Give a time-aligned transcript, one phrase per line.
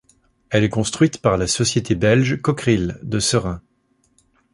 [0.49, 3.61] Elle est construite par la société belge Cockerill de Seraing.